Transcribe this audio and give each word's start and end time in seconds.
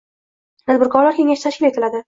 Tadbirkorlar 0.71 1.19
kengashi 1.21 1.47
tashkil 1.49 1.71
etiladi. 1.73 1.99